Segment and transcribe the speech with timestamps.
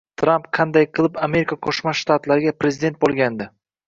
[0.19, 3.49] Tramp qanday qilib Amerika Qo'shma Shtatlariga prezident bo‘lgandi?